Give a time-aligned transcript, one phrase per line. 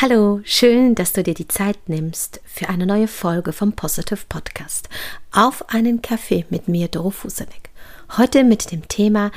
[0.00, 4.88] Hallo, schön, dass du dir die Zeit nimmst für eine neue Folge vom Positive Podcast.
[5.32, 7.70] Auf einen Kaffee mit mir, Doro Fusenek.
[8.16, 9.32] Heute mit dem Thema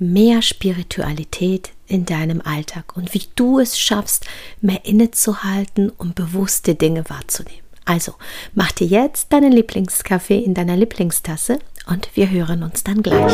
[0.00, 4.26] mehr Spiritualität in deinem Alltag und wie du es schaffst,
[4.60, 7.60] mehr innezuhalten und bewusste Dinge wahrzunehmen.
[7.84, 8.14] Also,
[8.52, 13.32] mach dir jetzt deinen Lieblingskaffee in deiner Lieblingstasse und wir hören uns dann gleich.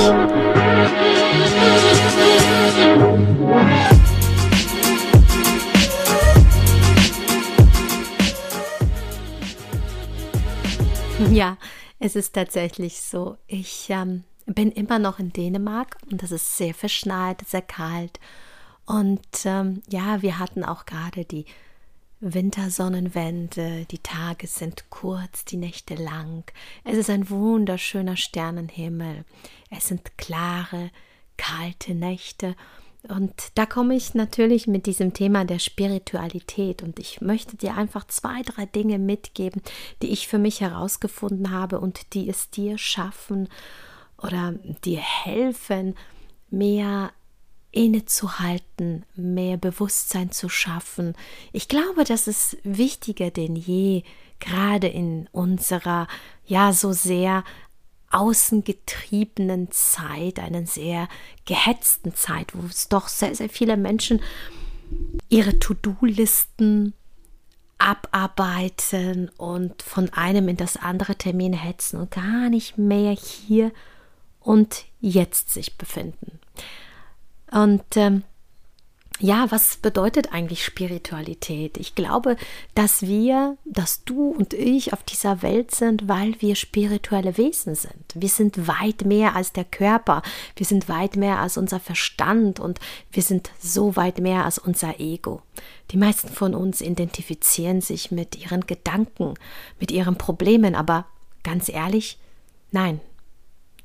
[11.33, 11.57] Ja,
[11.99, 13.37] es ist tatsächlich so.
[13.47, 18.21] Ich ähm, bin immer noch in Dänemark und das ist sehr verschneit, sehr kalt.
[18.85, 21.47] Und ähm, ja, wir hatten auch gerade die
[22.21, 26.45] Wintersonnenwende, die Tage sind kurz, die Nächte lang.
[26.85, 29.25] Es ist ein wunderschöner Sternenhimmel.
[29.71, 30.91] Es sind klare,
[31.39, 32.57] kalte Nächte
[33.09, 38.07] und da komme ich natürlich mit diesem Thema der Spiritualität und ich möchte dir einfach
[38.07, 39.63] zwei, drei Dinge mitgeben,
[40.03, 43.49] die ich für mich herausgefunden habe und die es dir schaffen
[44.19, 44.55] oder
[44.85, 45.95] dir helfen,
[46.51, 47.13] mehr
[47.71, 51.15] innezuhalten, mehr Bewusstsein zu schaffen.
[51.53, 54.03] Ich glaube, das ist wichtiger denn je,
[54.41, 56.09] gerade in unserer
[56.47, 57.45] ja so sehr
[58.17, 61.09] außengetriebenen Zeit, einer sehr
[61.45, 64.23] gehetzten Zeit, wo es doch sehr, sehr viele Menschen
[65.29, 66.95] ihre To-Do-Listen
[67.79, 73.71] abarbeiten und von einem in das andere Termin hetzen und gar nicht mehr hier
[74.41, 76.41] und jetzt sich befinden.
[77.51, 78.23] Und ähm,
[79.19, 81.79] ja, was bedeutet eigentlich Spiritualität?
[81.79, 82.37] Ich glaube,
[82.75, 87.95] dass wir, dass du und ich auf dieser Welt sind, weil wir spirituelle Wesen sind.
[88.15, 90.23] Wir sind weit mehr als der Körper,
[90.55, 92.79] wir sind weit mehr als unser Verstand und
[93.11, 95.41] wir sind so weit mehr als unser Ego.
[95.93, 99.35] Die meisten von uns identifizieren sich mit ihren Gedanken,
[99.81, 101.07] mit ihren Problemen, aber
[101.43, 102.19] ganz ehrlich,
[102.71, 103.01] nein,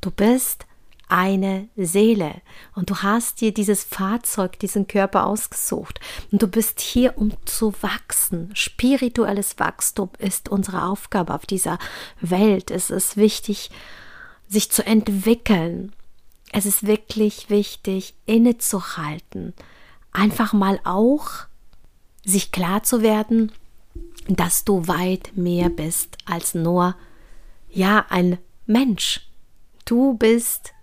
[0.02, 0.66] du bist
[1.12, 2.42] eine Seele
[2.74, 6.00] und du hast dir dieses Fahrzeug, diesen Körper ausgesucht
[6.32, 8.52] und du bist hier, um zu wachsen.
[8.56, 11.80] Spirituelles Wachstum ist unsere Aufgabe auf dieser
[12.22, 12.72] Welt.
[12.72, 13.72] Es ist wichtig,
[14.48, 15.94] sich zu entwickeln.
[16.54, 19.54] Es ist wirklich wichtig, innezuhalten.
[20.14, 21.30] Einfach mal auch
[22.24, 23.52] sich klar zu werden,
[24.28, 26.96] dass du weit mehr bist als nur,
[27.70, 29.28] ja, ein Mensch.
[29.86, 30.74] Du bist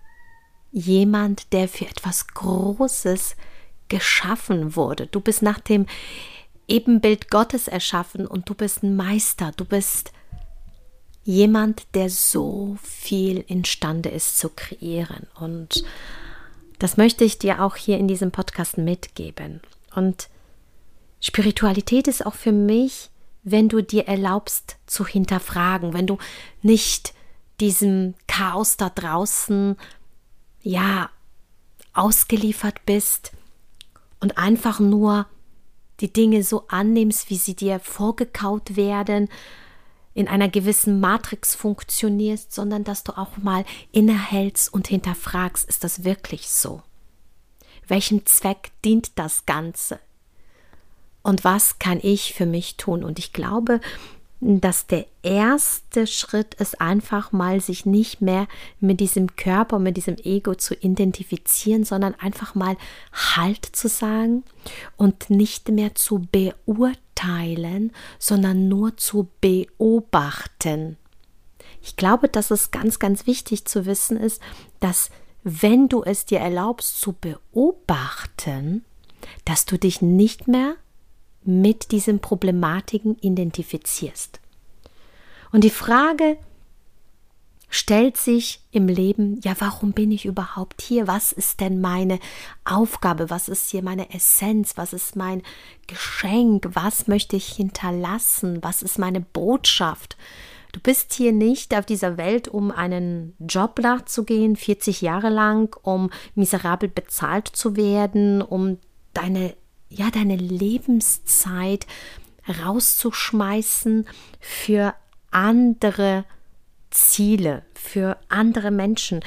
[0.73, 3.37] jemand, der für etwas Großes
[3.89, 5.07] geschaffen wurde.
[5.07, 5.87] Du bist nach dem
[6.67, 9.53] Ebenbild Gottes erschaffen und du bist ein Meister.
[9.57, 10.13] Du bist
[11.25, 15.27] jemand, der so viel imstande ist zu kreieren.
[15.39, 15.85] Und
[16.79, 19.61] das möchte ich dir auch hier in diesem Podcast mitgeben.
[19.95, 20.29] Und
[21.21, 23.11] Spiritualität ist auch für mich,
[23.43, 26.19] wenn du dir erlaubst zu hinterfragen, wenn du
[26.63, 27.15] nicht
[27.61, 29.77] diesem Chaos da draußen
[30.69, 31.09] ja,
[31.95, 33.33] ausgeliefert bist
[34.21, 35.27] und einfach nur
[36.01, 39.31] die Dinge so annimmst, wie sie dir vorgekaut werden,
[40.13, 46.05] in einer gewissen Matrix funktionierst, sondern dass du auch mal innehältst und hinterfragst, ist das
[46.05, 46.83] wirklich so?
[47.87, 49.99] Welchem Zweck dient das Ganze?
[51.23, 53.05] Und was kann ich für mich tun?
[53.05, 53.81] Und ich glaube,
[54.41, 58.47] dass der erste Schritt ist einfach mal, sich nicht mehr
[58.79, 62.77] mit diesem Körper, mit diesem Ego zu identifizieren, sondern einfach mal
[63.13, 64.45] Halt zu sagen
[64.97, 70.97] und nicht mehr zu beurteilen, sondern nur zu beobachten.
[71.83, 74.41] Ich glaube, dass es ganz, ganz wichtig zu wissen ist,
[74.79, 75.11] dass
[75.43, 78.85] wenn du es dir erlaubst zu beobachten,
[79.45, 80.77] dass du dich nicht mehr
[81.45, 84.41] mit diesen Problematiken identifizierst.
[85.53, 86.37] Und die Frage
[87.71, 91.07] stellt sich im Leben, ja, warum bin ich überhaupt hier?
[91.07, 92.19] Was ist denn meine
[92.65, 93.31] Aufgabe?
[93.31, 94.77] Was ist hier meine Essenz?
[94.77, 95.43] Was ist mein
[95.87, 96.69] Geschenk?
[96.73, 98.59] Was möchte ich hinterlassen?
[98.63, 100.17] Was ist meine Botschaft?
[100.73, 106.11] Du bist hier nicht auf dieser Welt, um einen Job nachzugehen, 40 Jahre lang, um
[106.35, 108.79] miserabel bezahlt zu werden, um
[109.15, 109.55] deine
[109.89, 111.87] ja, deine Lebenszeit
[112.65, 114.07] rauszuschmeißen
[114.41, 114.95] für
[115.31, 116.25] andere
[116.91, 119.21] Ziele, für andere Menschen.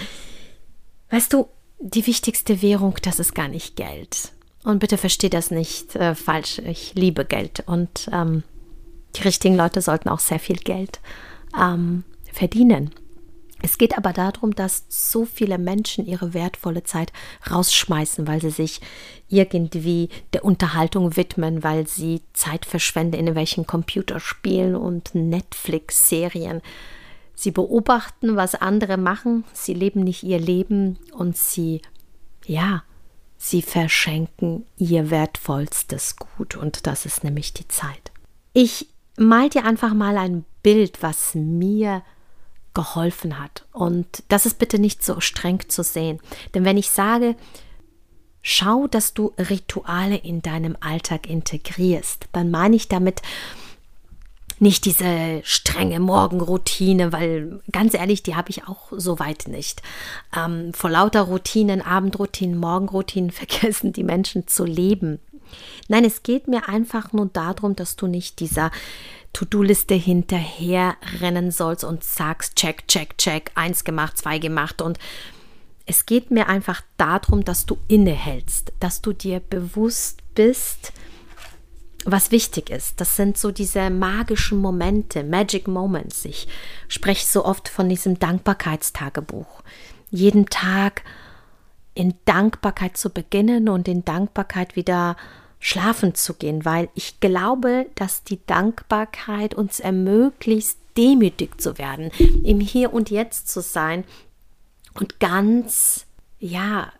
[1.09, 1.47] Weißt du,
[1.79, 4.31] die wichtigste Währung, das ist gar nicht Geld.
[4.63, 6.59] Und bitte versteh das nicht äh, falsch.
[6.59, 8.43] Ich liebe Geld und ähm,
[9.15, 10.99] die richtigen Leute sollten auch sehr viel Geld
[11.59, 12.91] ähm, verdienen.
[13.63, 17.13] Es geht aber darum, dass so viele Menschen ihre wertvolle Zeit
[17.49, 18.81] rausschmeißen, weil sie sich
[19.29, 26.61] irgendwie der Unterhaltung widmen, weil sie Zeit verschwenden in welchen Computerspielen und Netflix-Serien.
[27.35, 31.81] Sie beobachten, was andere machen, sie leben nicht ihr Leben und sie,
[32.45, 32.83] ja,
[33.37, 38.11] sie verschenken ihr wertvollstes Gut und das ist nämlich die Zeit.
[38.53, 38.87] Ich
[39.17, 42.03] mal dir einfach mal ein Bild, was mir
[42.73, 43.65] geholfen hat.
[43.71, 46.19] Und das ist bitte nicht so streng zu sehen.
[46.53, 47.35] Denn wenn ich sage,
[48.41, 53.21] schau, dass du Rituale in deinem Alltag integrierst, dann meine ich damit
[54.61, 59.81] nicht diese strenge Morgenroutine, weil ganz ehrlich, die habe ich auch so weit nicht.
[60.37, 65.19] Ähm, vor lauter Routinen, Abendroutinen, Morgenroutinen vergessen die Menschen zu leben.
[65.87, 68.71] Nein, es geht mir einfach nur darum, dass du nicht dieser
[69.33, 74.99] To-Do-Liste hinterher rennen sollst und sagst, check, check, check, eins gemacht, zwei gemacht und
[75.85, 80.93] es geht mir einfach darum, dass du innehältst, dass du dir bewusst bist,
[82.05, 82.99] was wichtig ist.
[82.99, 86.25] Das sind so diese magischen Momente, Magic Moments.
[86.25, 86.47] Ich
[86.87, 89.63] spreche so oft von diesem Dankbarkeitstagebuch.
[90.09, 91.03] Jeden Tag
[91.93, 95.15] in Dankbarkeit zu beginnen und in Dankbarkeit wieder
[95.61, 102.11] schlafen zu gehen, weil ich glaube, dass die Dankbarkeit uns ermöglicht, demütig zu werden,
[102.43, 104.03] im Hier und Jetzt zu sein
[104.95, 106.07] und ganz,
[106.39, 106.91] ja,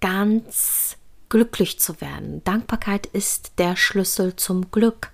[0.00, 0.98] ganz
[1.30, 2.44] glücklich zu werden.
[2.44, 5.10] Dankbarkeit ist der Schlüssel zum Glück.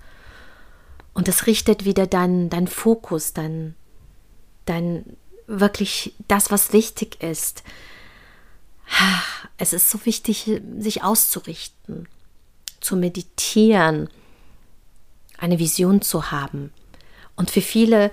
[1.14, 3.74] Und es richtet wieder deinen dein Fokus, dein,
[4.64, 5.16] dein
[5.46, 7.62] wirklich das, was wichtig ist.
[9.58, 12.08] Es ist so wichtig, sich auszurichten
[12.80, 14.08] zu meditieren,
[15.38, 16.72] eine Vision zu haben.
[17.36, 18.10] Und für viele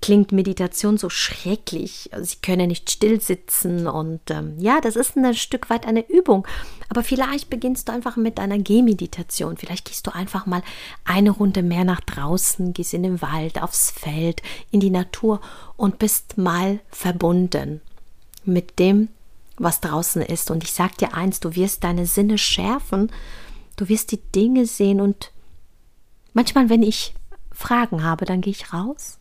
[0.00, 2.10] klingt Meditation so schrecklich.
[2.20, 6.46] Sie können nicht still sitzen und ähm, ja, das ist ein Stück weit eine Übung.
[6.88, 9.56] Aber vielleicht beginnst du einfach mit einer Gehmeditation.
[9.56, 10.62] Vielleicht gehst du einfach mal
[11.04, 15.40] eine Runde mehr nach draußen, gehst in den Wald, aufs Feld, in die Natur
[15.76, 17.80] und bist mal verbunden
[18.44, 19.08] mit dem,
[19.56, 20.50] was draußen ist.
[20.50, 23.10] Und ich sag dir eins, du wirst deine Sinne schärfen
[23.78, 25.30] Du wirst die Dinge sehen und
[26.32, 27.14] manchmal, wenn ich
[27.52, 29.20] Fragen habe, dann gehe ich raus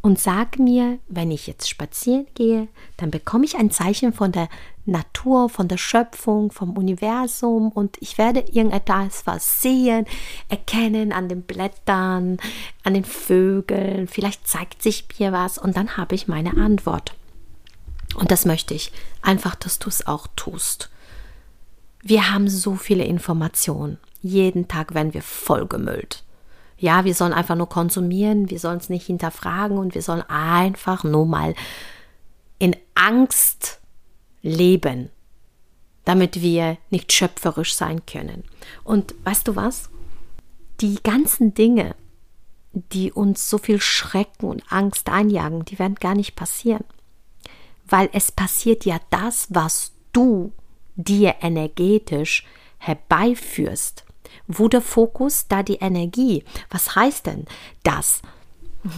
[0.00, 4.48] und sage mir, wenn ich jetzt spazieren gehe, dann bekomme ich ein Zeichen von der
[4.86, 10.06] Natur, von der Schöpfung, vom Universum und ich werde irgendetwas was sehen,
[10.48, 12.38] erkennen an den Blättern,
[12.84, 17.16] an den Vögeln, vielleicht zeigt sich mir was und dann habe ich meine Antwort.
[18.14, 20.90] Und das möchte ich einfach, dass du es auch tust.
[22.02, 23.98] Wir haben so viele Informationen.
[24.22, 26.24] Jeden Tag werden wir vollgemüllt.
[26.78, 31.04] Ja, wir sollen einfach nur konsumieren, wir sollen es nicht hinterfragen und wir sollen einfach
[31.04, 31.54] nur mal
[32.58, 33.80] in Angst
[34.40, 35.10] leben,
[36.04, 38.44] damit wir nicht schöpferisch sein können.
[38.82, 39.90] Und weißt du was?
[40.80, 41.94] Die ganzen Dinge,
[42.72, 46.84] die uns so viel Schrecken und Angst einjagen, die werden gar nicht passieren.
[47.86, 50.52] Weil es passiert ja das, was du
[51.04, 52.46] dir energetisch
[52.78, 54.04] herbeiführst.
[54.46, 56.44] Wo der Fokus, da die Energie.
[56.70, 57.44] Was heißt denn
[57.82, 58.22] das?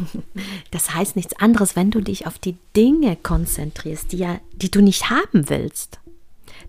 [0.70, 4.80] Das heißt nichts anderes, wenn du dich auf die Dinge konzentrierst, die, ja, die du
[4.80, 6.00] nicht haben willst,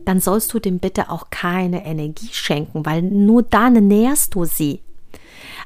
[0.04, 4.82] dann sollst du dem bitte auch keine Energie schenken, weil nur dann nährst du sie.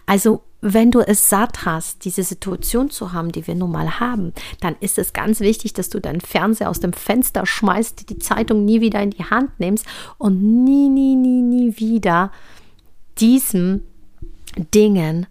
[0.05, 4.33] Also wenn du es satt hast, diese Situation zu haben, die wir nun mal haben,
[4.59, 8.65] dann ist es ganz wichtig, dass du deinen Fernseher aus dem Fenster schmeißt, die Zeitung
[8.65, 9.85] nie wieder in die Hand nimmst
[10.17, 12.31] und nie, nie, nie, nie wieder
[13.19, 13.85] diesen
[14.73, 15.27] Dingen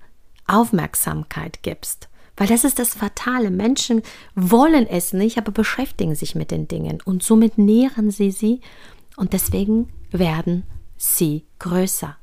[0.46, 2.08] Aufmerksamkeit gibst.
[2.36, 3.50] Weil das ist das Fatale.
[3.50, 4.02] Menschen
[4.34, 8.60] wollen es nicht, aber beschäftigen sich mit den Dingen und somit nähren sie sie
[9.16, 10.64] und deswegen werden
[10.96, 12.16] sie größer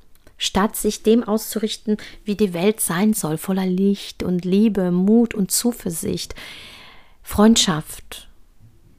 [0.43, 5.51] statt sich dem auszurichten, wie die Welt sein soll, voller Licht und Liebe, Mut und
[5.51, 6.35] Zuversicht,
[7.21, 8.27] Freundschaft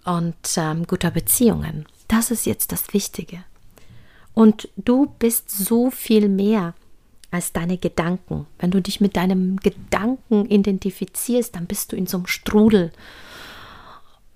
[0.04, 1.86] und ähm, guter Beziehungen.
[2.08, 3.44] Das ist jetzt das Wichtige.
[4.32, 6.74] Und du bist so viel mehr
[7.30, 8.46] als deine Gedanken.
[8.58, 12.90] Wenn du dich mit deinem Gedanken identifizierst, dann bist du in so einem Strudel.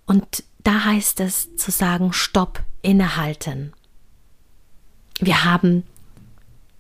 [0.07, 3.73] Und da heißt es zu sagen, stopp, innehalten.
[5.21, 5.85] Wir haben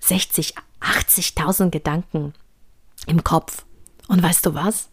[0.09, 2.33] 60, 80.000 Gedanken
[3.07, 3.65] im Kopf.
[4.09, 4.89] Und weißt du was?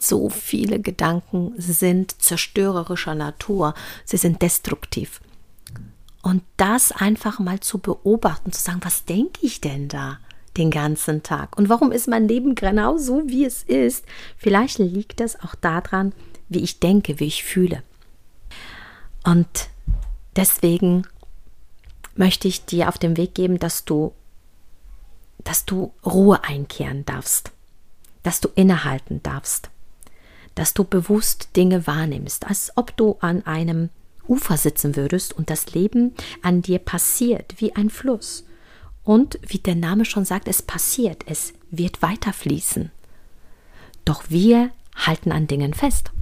[0.00, 3.74] So viele Gedanken sind zerstörerischer Natur,
[4.04, 5.20] sie sind destruktiv.
[6.22, 10.18] Und das einfach mal zu beobachten, zu sagen, was denke ich denn da
[10.56, 11.58] den ganzen Tag?
[11.58, 14.04] Und warum ist mein Leben genau so, wie es ist?
[14.38, 16.14] Vielleicht liegt es auch daran,
[16.48, 17.82] wie ich denke, wie ich fühle.
[19.24, 19.68] Und
[20.36, 21.06] deswegen
[22.14, 24.12] möchte ich dir auf den Weg geben, dass du,
[25.44, 27.50] dass du Ruhe einkehren darfst,
[28.22, 29.70] dass du innehalten darfst,
[30.54, 33.90] dass du bewusst Dinge wahrnimmst, als ob du an einem
[34.28, 38.44] Ufer sitzen würdest und das Leben an dir passiert wie ein Fluss.
[39.04, 42.92] Und wie der Name schon sagt, es passiert, es wird weiterfließen.
[44.04, 46.12] Doch wir halten an Dingen fest.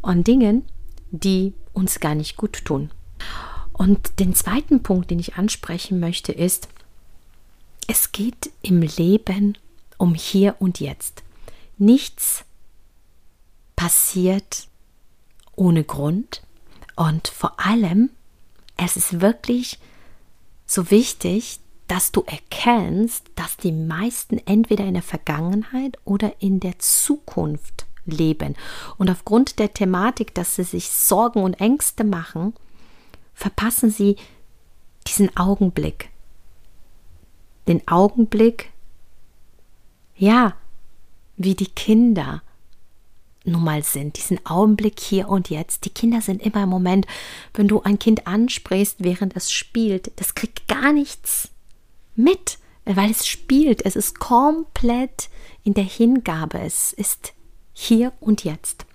[0.00, 0.64] An Dingen,
[1.10, 2.90] die uns gar nicht gut tun.
[3.74, 6.68] Und den zweiten Punkt, den ich ansprechen möchte, ist,
[7.86, 9.58] es geht im Leben
[9.98, 11.22] um hier und jetzt.
[11.76, 12.44] Nichts
[13.76, 14.68] passiert
[15.56, 16.42] ohne Grund
[16.96, 18.10] und vor allem,
[18.76, 19.78] es ist wirklich
[20.66, 26.78] so wichtig, dass du erkennst, dass die meisten entweder in der Vergangenheit oder in der
[26.78, 28.54] Zukunft leben.
[28.96, 32.54] Und aufgrund der Thematik, dass sie sich Sorgen und Ängste machen,
[33.34, 34.16] verpassen sie
[35.06, 36.10] diesen Augenblick.
[37.66, 38.70] Den Augenblick,
[40.16, 40.54] ja,
[41.36, 42.42] wie die Kinder
[43.44, 45.84] nun mal sind, diesen Augenblick hier und jetzt.
[45.84, 47.06] Die Kinder sind immer im Moment,
[47.52, 51.50] wenn du ein Kind ansprichst, während es spielt, das kriegt gar nichts
[52.16, 53.84] mit, weil es spielt.
[53.84, 55.28] Es ist komplett
[55.62, 56.60] in der Hingabe.
[56.60, 57.34] Es ist
[57.72, 58.86] hier und jetzt.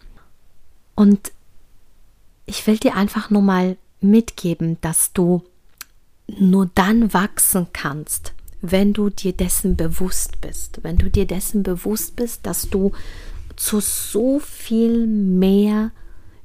[0.95, 1.31] Und
[2.45, 5.43] ich will dir einfach nur mal mitgeben, dass du
[6.27, 10.79] nur dann wachsen kannst, wenn du dir dessen bewusst bist.
[10.83, 12.91] Wenn du dir dessen bewusst bist, dass du
[13.55, 15.91] zu so viel mehr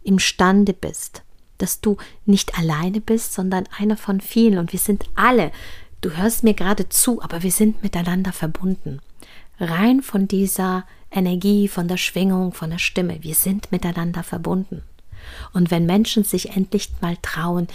[0.03, 1.23] imstande bist,
[1.59, 1.97] dass du
[2.27, 5.53] nicht alleine bist, sondern einer von vielen und wir sind alle,
[6.01, 9.01] du hörst mir gerade zu, aber wir sind miteinander verbunden.
[9.59, 14.83] Rein von dieser Energie, von der Schwingung, von der Stimme, wir sind miteinander verbunden.
[15.53, 17.69] Und wenn Menschen sich endlich mal trauen,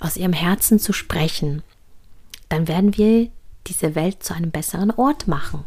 [0.00, 1.62] aus ihrem Herzen zu sprechen,
[2.48, 3.28] dann werden wir
[3.66, 5.64] diese Welt zu einem besseren Ort machen.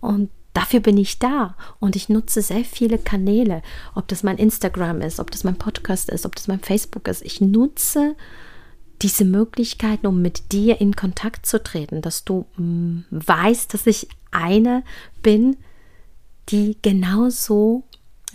[0.00, 3.60] Und Dafür bin ich da und ich nutze sehr viele Kanäle,
[3.96, 7.22] ob das mein Instagram ist, ob das mein Podcast ist, ob das mein Facebook ist.
[7.22, 8.14] Ich nutze
[9.02, 14.08] diese Möglichkeiten, um mit dir in Kontakt zu treten, dass du mm, weißt, dass ich
[14.30, 14.84] eine
[15.22, 15.56] bin,
[16.50, 17.82] die genauso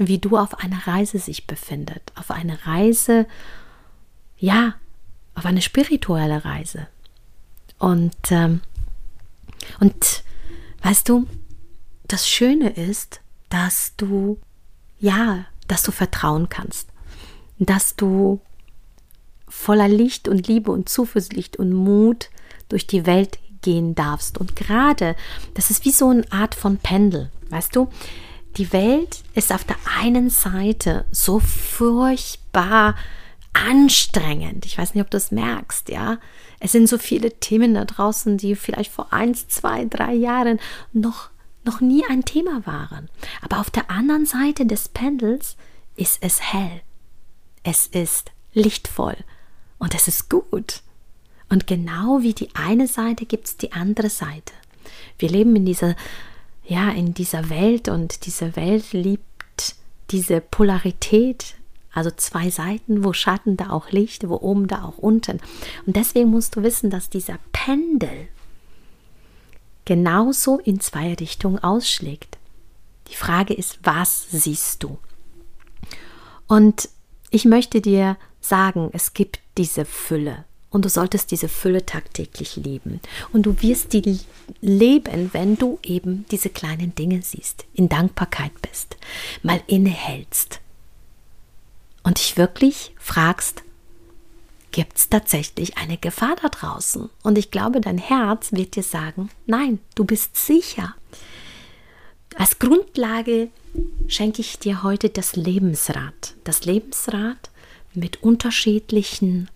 [0.07, 3.27] wie du auf einer Reise sich befindet, auf eine Reise,
[4.37, 4.75] ja,
[5.35, 6.87] auf eine spirituelle Reise.
[7.77, 8.61] Und, ähm,
[9.79, 10.23] und
[10.81, 11.27] weißt du,
[12.07, 14.39] das Schöne ist, dass du,
[14.99, 16.89] ja, dass du vertrauen kannst,
[17.59, 18.41] dass du
[19.47, 22.29] voller Licht und Liebe und Zuversicht und Mut
[22.69, 24.37] durch die Welt gehen darfst.
[24.37, 25.15] Und gerade,
[25.55, 27.89] das ist wie so eine Art von Pendel, weißt du?
[28.59, 32.95] Die Welt ist auf der einen Seite so furchtbar
[33.53, 34.65] anstrengend.
[34.65, 36.17] Ich weiß nicht, ob du es merkst, ja.
[36.59, 40.59] Es sind so viele Themen da draußen, die vielleicht vor eins, zwei, drei Jahren
[40.91, 41.29] noch
[41.63, 43.09] noch nie ein Thema waren.
[43.41, 45.55] Aber auf der anderen Seite des Pendels
[45.95, 46.81] ist es hell.
[47.63, 49.15] Es ist lichtvoll
[49.77, 50.81] und es ist gut.
[51.47, 54.53] Und genau wie die eine Seite gibt es die andere Seite.
[55.17, 55.95] Wir leben in dieser,
[56.69, 59.75] ja, in dieser Welt und diese Welt liebt
[60.11, 61.55] diese Polarität,
[61.91, 65.39] also zwei Seiten, wo Schatten, da auch Licht, wo oben, da auch unten.
[65.87, 68.27] Und deswegen musst du wissen, dass dieser Pendel
[69.85, 72.37] genauso in zwei Richtungen ausschlägt.
[73.07, 74.99] Die Frage ist, was siehst du?
[76.47, 76.89] Und
[77.31, 82.99] ich möchte dir sagen, es gibt diese Fülle und du solltest diese Fülle tagtäglich leben.
[83.33, 84.19] Und du wirst die
[84.61, 88.97] leben, wenn du eben diese kleinen Dinge siehst, in Dankbarkeit bist,
[89.41, 90.59] mal innehältst
[92.03, 93.63] und dich wirklich fragst,
[94.71, 97.09] gibt es tatsächlich eine Gefahr da draußen.
[97.23, 100.95] Und ich glaube, dein Herz wird dir sagen, nein, du bist sicher.
[102.35, 103.49] Als Grundlage
[104.07, 106.35] schenke ich dir heute das Lebensrad.
[106.43, 107.49] Das Lebensrad
[107.95, 109.49] mit unterschiedlichen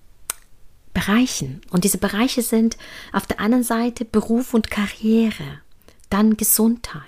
[0.94, 1.62] Bereichen.
[1.72, 2.78] Und diese Bereiche sind
[3.12, 5.62] auf der einen Seite Beruf und Karriere,
[6.10, 7.04] dann Gesundheit,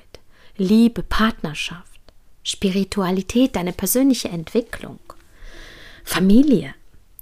[0.57, 1.99] Liebe, Partnerschaft,
[2.43, 4.99] Spiritualität, deine persönliche Entwicklung,
[6.03, 6.73] Familie,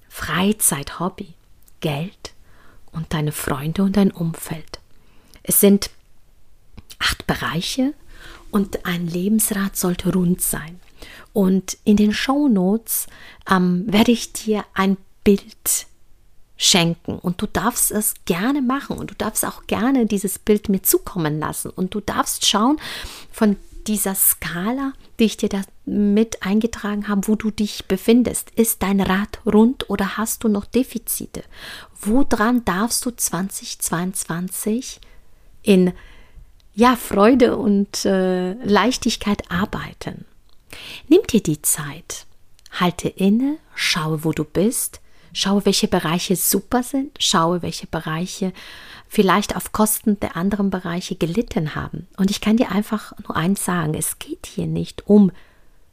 [0.10, 1.34] Freizeit, Hobby,
[1.80, 2.34] Geld
[2.92, 4.80] und deine Freunde und dein Umfeld.
[5.42, 5.90] Es sind
[7.00, 7.94] acht Bereiche
[8.52, 10.80] und ein Lebensrat sollte rund sein.
[11.34, 13.08] Und in den Show Notes
[13.50, 15.88] ähm, werde ich dir ein Bild
[16.64, 20.82] schenken und du darfst es gerne machen und du darfst auch gerne dieses Bild mir
[20.82, 22.78] zukommen lassen und du darfst schauen
[23.32, 28.50] von dieser Skala, die ich dir da mit eingetragen habe, wo du dich befindest.
[28.52, 31.44] Ist dein Rad rund oder hast du noch Defizite?
[32.00, 35.02] Woran darfst du 2022
[35.64, 35.92] in
[36.74, 40.24] ja, Freude und äh, Leichtigkeit arbeiten?
[41.10, 42.26] Nimm dir die Zeit,
[42.72, 45.02] halte inne, schaue, wo du bist,
[45.34, 48.54] schaue, welche Bereiche super sind, schaue, welche Bereiche
[49.08, 52.08] vielleicht auf Kosten der anderen Bereiche gelitten haben.
[52.18, 55.32] Und ich kann dir einfach nur eins sagen, es geht hier nicht um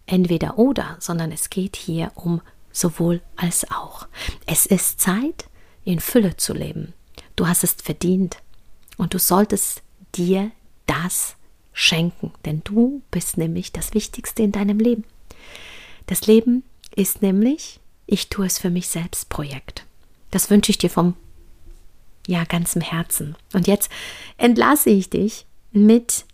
[0.06, 2.40] entweder oder, sondern es geht hier um
[2.72, 4.06] sowohl als auch.
[4.46, 5.46] Es ist Zeit,
[5.84, 6.92] in Fülle zu leben.
[7.36, 8.36] Du hast es verdient
[8.96, 9.82] und du solltest
[10.14, 10.50] dir
[10.86, 11.36] das
[11.72, 15.04] schenken, denn du bist nämlich das Wichtigste in deinem Leben.
[16.06, 17.79] Das Leben ist nämlich,
[18.10, 19.84] ich tue es für mich selbst Projekt.
[20.30, 21.14] Das wünsche ich dir vom
[22.26, 23.36] ja, ganzem Herzen.
[23.52, 23.90] Und jetzt
[24.36, 26.24] entlasse ich dich mit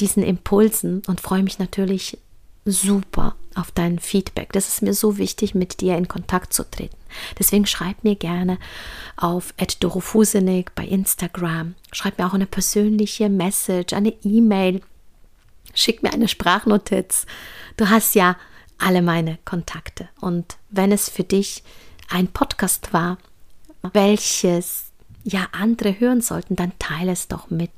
[0.00, 2.18] diesen Impulsen und freue mich natürlich
[2.64, 4.52] super auf dein Feedback.
[4.52, 6.96] Das ist mir so wichtig, mit dir in Kontakt zu treten.
[7.38, 8.58] Deswegen schreib mir gerne
[9.16, 11.74] auf @dorofusenik bei Instagram.
[11.92, 14.80] Schreib mir auch eine persönliche Message, eine E-Mail.
[15.74, 17.26] Schick mir eine Sprachnotiz.
[17.76, 18.36] Du hast ja
[18.78, 20.08] alle meine Kontakte.
[20.20, 21.62] Und wenn es für dich
[22.10, 23.18] ein Podcast war,
[23.92, 24.86] welches
[25.22, 27.70] ja andere hören sollten, dann teile es doch mit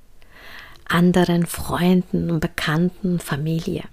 [0.87, 3.85] anderen Freunden und Bekannten, Familie.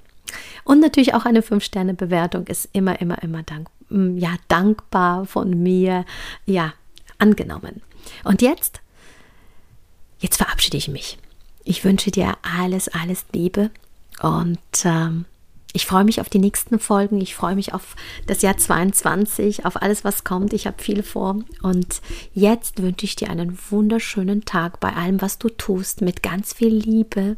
[0.63, 6.05] Und natürlich auch eine 5-Sterne-Bewertung ist immer, immer, immer dank, ja, dankbar von mir,
[6.45, 6.73] ja,
[7.17, 7.81] angenommen.
[8.23, 8.81] Und jetzt,
[10.19, 11.17] jetzt verabschiede ich mich.
[11.63, 13.69] Ich wünsche dir alles, alles Liebe
[14.21, 15.25] und ähm,
[15.73, 17.21] ich freue mich auf die nächsten Folgen.
[17.21, 17.95] Ich freue mich auf
[18.27, 20.53] das Jahr 22, auf alles, was kommt.
[20.53, 21.39] Ich habe viel vor.
[21.61, 22.01] Und
[22.33, 26.73] jetzt wünsche ich dir einen wunderschönen Tag bei allem, was du tust, mit ganz viel
[26.73, 27.37] Liebe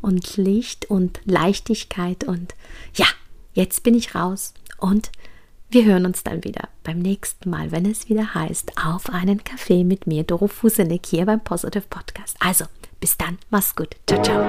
[0.00, 2.24] und Licht und Leichtigkeit.
[2.24, 2.54] Und
[2.94, 3.06] ja,
[3.52, 4.54] jetzt bin ich raus.
[4.78, 5.10] Und
[5.68, 9.84] wir hören uns dann wieder beim nächsten Mal, wenn es wieder heißt, auf einen Kaffee
[9.84, 12.36] mit mir, Doro Fusenek, hier beim Positive Podcast.
[12.38, 12.64] Also,
[13.04, 13.96] bis dann, mach's gut.
[14.06, 14.40] Ciao, ciao.